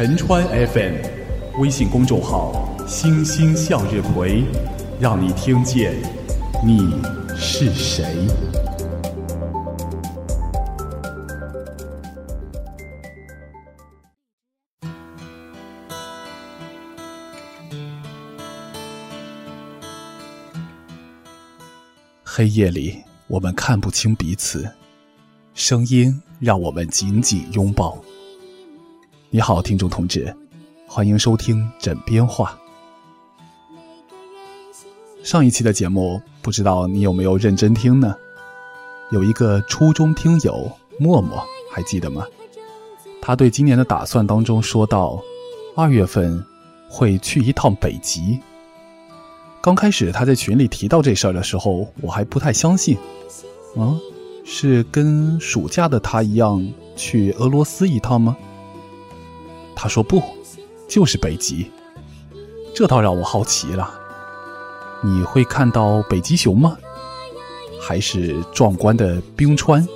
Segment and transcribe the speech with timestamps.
[0.00, 0.94] 陈川 FM，
[1.60, 4.44] 微信公众号“星星向日葵”，
[5.00, 5.92] 让你听见
[6.64, 6.94] 你
[7.36, 8.06] 是谁。
[22.22, 24.70] 黑夜里，我们看不清彼此，
[25.54, 27.98] 声音让我们紧紧拥抱。
[29.30, 30.34] 你好，听众同志，
[30.86, 32.58] 欢迎收听枕边话。
[35.22, 38.16] 上一期的节目，不知道你有没有认真听呢？
[39.10, 42.24] 有一个初中听友默默，还记得吗？
[43.20, 45.22] 他对今年的打算当中说到，
[45.76, 46.42] 二月份
[46.88, 48.40] 会去一趟北极。
[49.60, 52.96] 刚开始他在群里提到这事儿的时候，我还不太相信。
[53.76, 53.94] 啊，
[54.42, 56.66] 是跟暑假的他一样
[56.96, 58.34] 去俄罗斯一趟吗？
[59.80, 60.20] 他说不，
[60.88, 61.70] 就是北极。
[62.74, 63.88] 这倒让我好奇了。
[65.04, 66.76] 你会看到北极熊吗？
[67.80, 69.86] 还是壮观的冰川？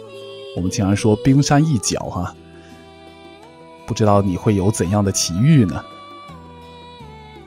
[0.56, 2.32] 我们经常说冰山一角哈。
[3.84, 5.84] 不知道你会有怎样的奇遇呢？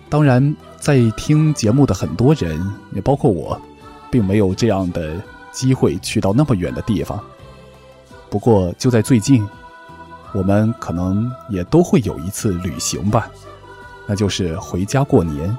[0.10, 0.54] 当然。
[0.78, 3.60] 在听节目的很多人，也包括我，
[4.12, 5.20] 并没有这样的
[5.52, 7.20] 机会去到那么远的地方。
[8.30, 9.44] 不过就在最近，
[10.36, 13.32] 我们可能也都会有一次旅行吧，
[14.06, 15.58] 那就是回家过年。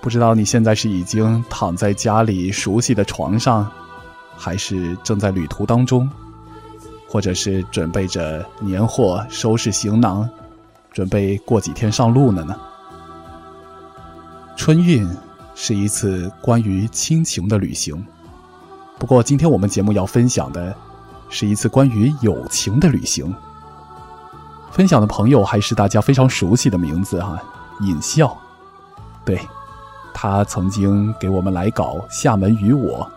[0.00, 3.70] 不知道你现在是已经躺在家里熟悉的床上，
[4.34, 6.08] 还是正在旅途当中，
[7.06, 10.26] 或者是准备着年货、收拾行囊，
[10.90, 12.56] 准备过几天上路了呢？
[14.56, 15.06] 春运
[15.54, 18.02] 是一次关于亲情的旅行，
[18.98, 20.74] 不过今天我们节目要分享的
[21.28, 23.34] 是一次关于友情的旅行。
[24.70, 27.40] 分享的朋友还是大家非常熟悉的名字哈，
[27.80, 28.36] 尹笑。
[29.24, 29.40] 对，
[30.12, 33.10] 他曾经给我们来稿《厦门与我》，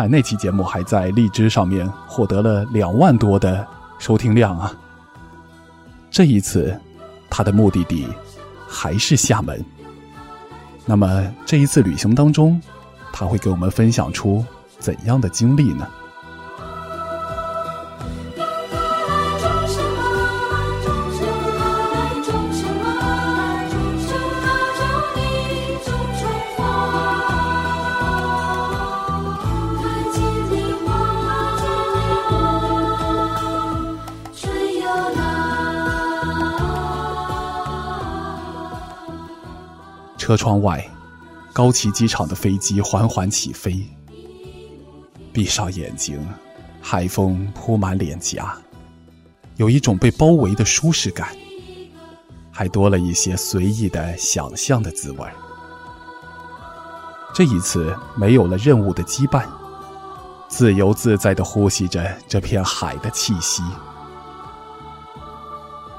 [0.00, 3.66] 啊，那期节目还在荔枝上面获得了两万多的
[3.98, 4.72] 收听量啊。
[6.10, 6.78] 这一次，
[7.28, 8.08] 他的目的地
[8.68, 9.64] 还是厦门。
[10.86, 12.60] 那么这一次旅行当中，
[13.12, 14.44] 他会给我们分享出
[14.78, 15.88] 怎样的经历呢？
[40.24, 40.82] 车窗外，
[41.52, 43.86] 高崎机场的飞机缓缓起飞。
[45.34, 46.18] 闭上眼睛，
[46.80, 48.56] 海风铺满脸颊，
[49.56, 51.28] 有一种被包围的舒适感，
[52.50, 55.28] 还多了一些随意的想象的滋味。
[57.34, 59.44] 这一次没有了任务的羁绊，
[60.48, 63.62] 自由自在的呼吸着这片海的气息。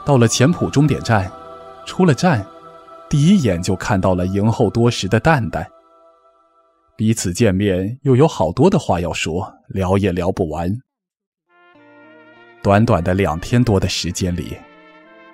[0.03, 1.31] 到了前浦终点站，
[1.85, 2.43] 出了站。
[3.09, 5.65] 第一眼就看到了迎候多时的蛋蛋。
[6.97, 10.73] 彼此见面又有好多的话要说，聊也聊不完。
[12.63, 14.57] 短短的两天多的时间里，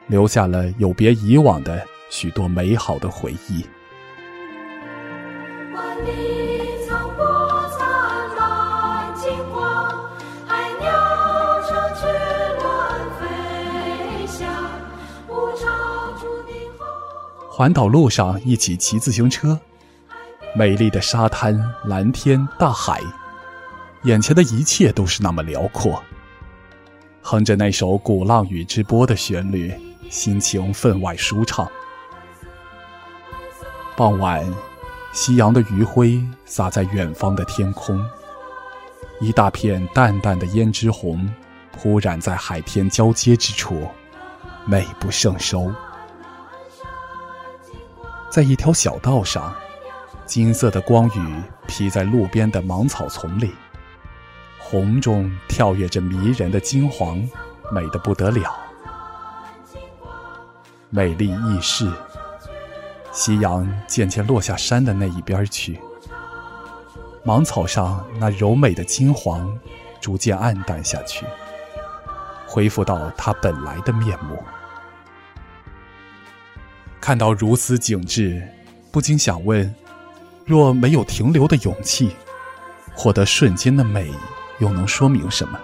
[0.08, 3.66] 留下了有别以往的许多美好的回忆。
[17.62, 19.60] 环岛路上一起骑自行车，
[20.56, 23.00] 美丽的沙滩、蓝天、大海，
[24.02, 26.02] 眼前的一切都是那么辽阔。
[27.22, 29.72] 哼着那首《鼓浪屿之波》的旋律，
[30.10, 31.70] 心情分外舒畅。
[33.96, 34.44] 傍晚，
[35.14, 38.04] 夕阳的余晖洒在远方的天空，
[39.20, 41.32] 一大片淡淡的胭脂红
[41.72, 43.88] 铺染在海天交接之处，
[44.66, 45.72] 美不胜收。
[48.32, 49.54] 在一条小道上，
[50.26, 53.54] 金色的光雨披在路边的芒草丛里，
[54.58, 57.18] 红中跳跃着迷人的金黄，
[57.74, 58.56] 美得不得了。
[60.90, 61.92] 美丽易逝，
[63.12, 65.78] 夕阳渐渐落下山的那一边去，
[67.26, 69.60] 芒草上那柔美的金黄
[70.00, 71.26] 逐渐暗淡下去，
[72.48, 74.42] 恢复到它本来的面目。
[77.02, 78.48] 看到如此景致，
[78.92, 79.74] 不禁想问：
[80.46, 82.16] 若没有停留的勇气，
[82.94, 84.08] 获得瞬间的美，
[84.60, 85.60] 又能说明什么？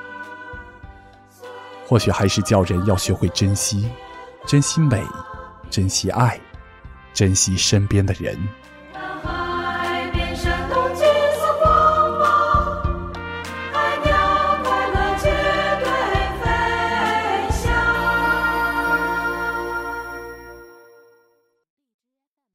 [1.85, 3.87] 或许还是叫人要学会珍惜，
[4.47, 5.03] 珍惜美，
[5.69, 6.39] 珍惜爱，
[7.13, 8.35] 珍惜身边的人。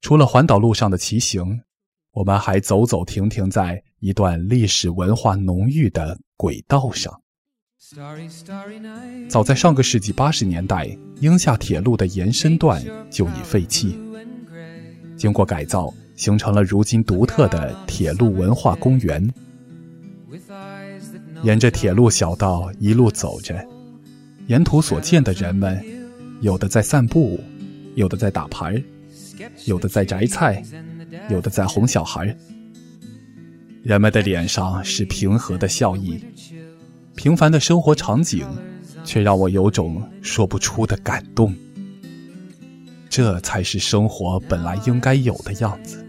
[0.03, 1.61] 除了环岛路上的骑行，
[2.11, 7.21] 我们还走走停停在一段历史文化浓郁的轨道上。
[9.29, 10.89] 早在上个世纪八十年代，
[11.21, 13.97] 鹰厦铁路的延伸段就已废弃，
[15.15, 19.33] 经过改造，形成了如今独特的铁路文化公园。
[21.43, 23.65] 沿着铁路小道一路走着，
[24.47, 25.81] 沿途所见的人们，
[26.41, 27.39] 有的在散步，
[27.95, 28.83] 有的在打牌。
[29.65, 30.63] 有的在摘菜，
[31.29, 32.35] 有的在哄小孩。
[33.81, 36.23] 人们的脸上是平和的笑意，
[37.15, 38.47] 平凡的生活场景，
[39.03, 41.53] 却让我有种说不出的感动。
[43.09, 45.99] 这才是生活本来应该有的样子。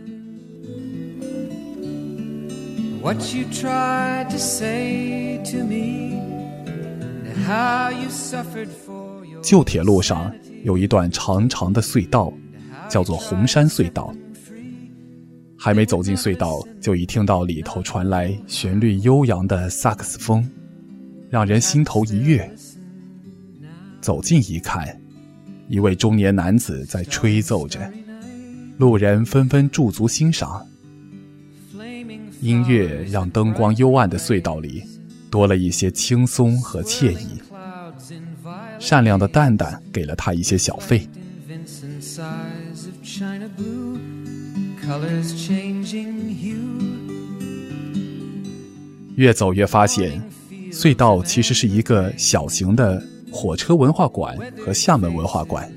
[9.43, 10.33] 旧铁路上
[10.63, 12.33] 有一段长长的隧道。
[12.95, 14.15] 叫做红山隧道，
[15.59, 20.49] 还没走进隧道，就已听到里头传来旋律悠扬的萨克斯风，
[21.29, 22.49] 让人心头一跃。
[24.01, 24.97] 走近一看，
[25.69, 27.81] 一位中年男子在吹奏着，
[28.79, 30.65] 路人纷纷驻足欣赏。
[32.41, 34.85] 音乐让灯光幽暗的隧道里
[35.33, 37.43] 多了一些轻松和惬意。
[38.79, 41.09] 善良的蛋蛋给了他一些小费。
[49.17, 50.21] 越走越发现，
[50.71, 55.71] 隧道其实是一个小型的火车文化馆和厦门文化馆。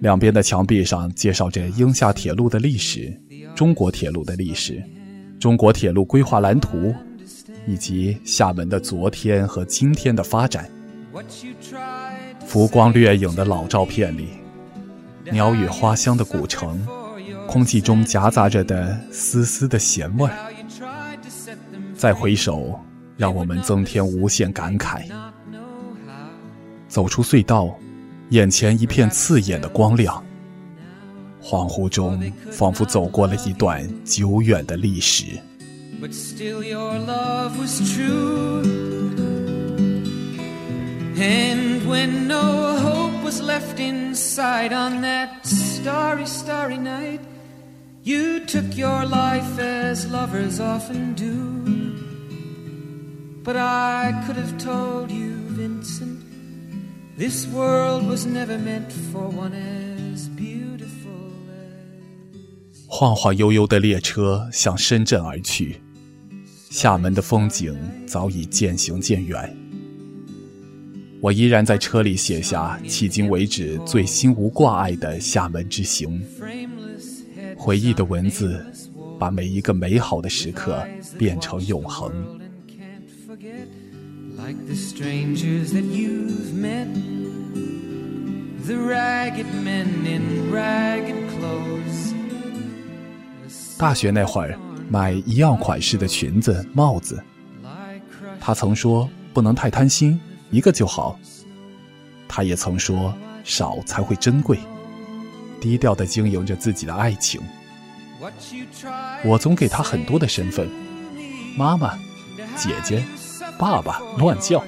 [0.00, 3.18] 两边的墙壁上介绍着鹰厦铁路的历史、
[3.54, 4.82] 中国铁路的历史、
[5.38, 6.94] 中国铁路规划蓝图，
[7.66, 10.68] 以及厦门的昨天和今天的发展。
[12.46, 14.28] 浮光掠影的老照片里。
[15.32, 16.80] 鸟语花香的古城，
[17.46, 20.28] 空气中夹杂着的丝丝的咸味。
[21.94, 22.78] 再回首，
[23.16, 25.04] 让我们增添无限感慨。
[26.88, 27.74] 走出隧道，
[28.30, 30.22] 眼前一片刺眼的光亮，
[31.42, 32.20] 恍惚中
[32.50, 35.24] 仿佛走过了一段久远的历史。
[41.18, 45.30] And when no hope was left inside on that
[45.85, 47.21] starry, starry night,
[48.03, 51.37] you took your life as lovers often do.
[53.43, 56.19] But I could have told you, Vincent,
[57.17, 62.87] this world was never meant for one as beautiful as.
[62.87, 65.81] 晃晃悠悠的列车向深圳而去，
[66.69, 67.75] 厦门的风景
[68.05, 69.55] 早已渐行渐远。
[71.26, 76.22] 我依然在车里写下迄今为止最心无挂碍的厦门之行，
[77.56, 78.64] 回忆的文字，
[79.18, 80.86] 把每一个美好的时刻
[81.18, 82.12] 变成永恒。
[93.76, 94.56] 大学那会儿，
[94.88, 97.20] 买一样款式的裙子、帽子，
[98.38, 100.20] 他曾说不能太贪心。
[100.50, 101.18] 一个就好。
[102.28, 104.58] 他也曾说：“少才会珍贵。”
[105.60, 107.40] 低调的经营着自己的爱情。
[109.24, 110.68] 我总给他很多的身份：
[111.56, 111.96] 妈妈、
[112.56, 113.04] 姐姐、
[113.58, 114.62] 爸爸，乱叫。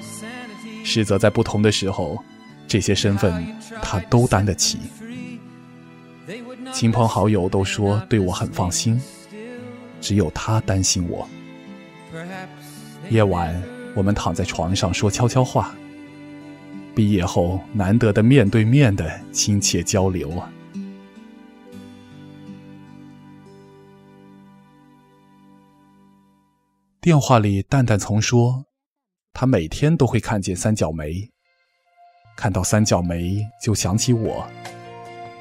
[0.83, 2.23] 实则在不同的时候，
[2.67, 4.79] 这些身份他都担得起。
[6.71, 9.01] 亲朋好友都说对我很放心，
[9.99, 11.27] 只有他担心我。
[13.09, 13.78] 夜晚。
[13.99, 15.75] 我们躺在床上说悄悄话。
[16.95, 20.49] 毕业后难得的面对面的亲切交流啊！
[27.01, 28.63] 电话里蛋蛋曾说，
[29.33, 31.29] 他每天都会看见三角梅，
[32.37, 34.47] 看到三角梅就想起我，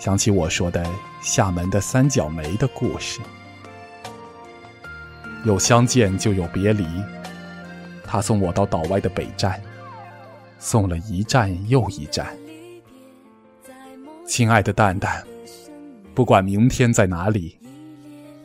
[0.00, 0.84] 想起我说的
[1.22, 3.20] 厦门的三角梅的故事。
[5.44, 6.84] 有相见就有别离。
[8.08, 9.62] 他送我到岛外的北站，
[10.58, 12.26] 送了一站又一站。
[14.26, 15.22] 亲爱的蛋蛋，
[16.14, 17.58] 不管明天在哪里，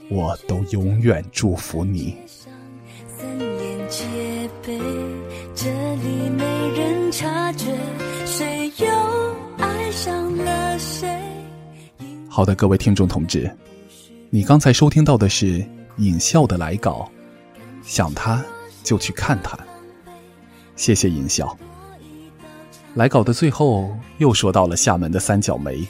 [0.10, 2.18] 我都永远祝福你。
[3.18, 4.06] 三年戒
[4.62, 4.78] 备，
[5.56, 6.44] 这里没
[6.78, 7.74] 人察觉，
[8.26, 8.88] 谁又
[9.58, 10.22] 爱上？
[12.30, 13.50] 好的，各位听众同志，
[14.32, 15.64] 你刚才收听到的是
[15.98, 17.08] 尹笑的来稿，
[17.84, 18.44] 想他
[18.84, 19.58] 就去看他。
[20.76, 21.58] 谢谢尹笑。
[22.96, 25.88] 来稿的最后又说到了厦门的三角梅，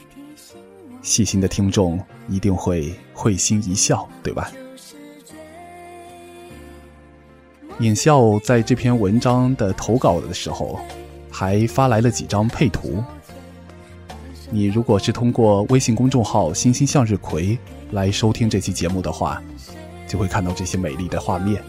[1.02, 4.50] 细心的听众一定会会心一笑，对吧？
[7.80, 10.80] 尹笑在这篇文章的投稿的时候，
[11.30, 13.04] 还发来了几张配图。
[14.50, 17.58] 你如果是通过微信公众号“星星向日葵”
[17.92, 19.42] 来收听这期节目的话，
[20.08, 21.62] 就会看到这些美丽的画面。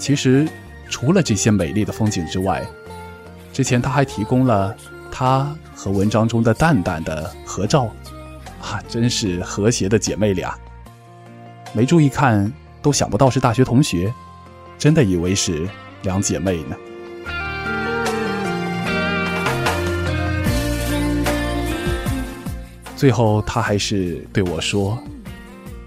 [0.00, 0.48] 其实，
[0.88, 2.66] 除了这些美丽的风景之外，
[3.52, 4.74] 之前他还提供了
[5.12, 7.84] 他和文章中的蛋蛋的合照，
[8.62, 10.58] 啊，真是和谐的姐妹俩。
[11.74, 14.10] 没注意看，都想不到是大学同学。
[14.78, 15.68] 真的以为是
[16.02, 16.76] 两姐妹呢。
[22.96, 24.98] 最后，他还是对我说：“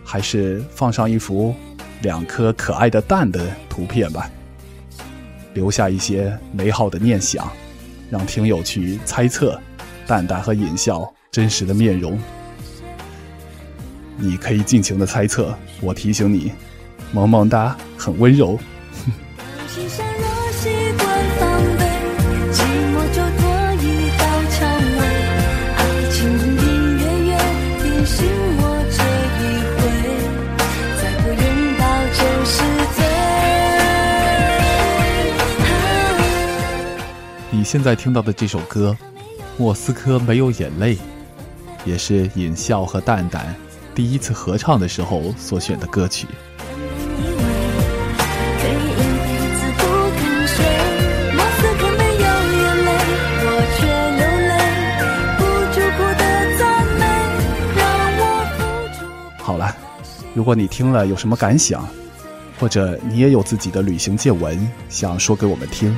[0.06, 1.56] 还是放上一幅
[2.04, 4.30] 两颗可爱的蛋的图片吧，
[5.54, 7.52] 留下一些美好的念想，
[8.10, 9.60] 让听友去猜测
[10.06, 12.20] 蛋蛋和尹笑真实的面容。
[14.18, 16.52] 你可以尽情的猜测，我提醒你，
[17.12, 18.60] 萌萌哒，很温柔。”
[37.74, 38.96] 现在听到的这首歌
[39.58, 40.96] 《莫斯科没有眼泪》，
[41.84, 43.56] 也是尹笑和蛋蛋
[43.96, 46.28] 第一次合唱的时候所选的歌曲。
[59.40, 59.76] 好了，
[60.36, 61.88] 如果你听了有什么感想，
[62.60, 65.98] 或者你也有自己的旅行见闻想说给我们听。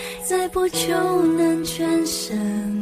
[0.31, 0.87] 再不就
[1.37, 2.80] 能转身。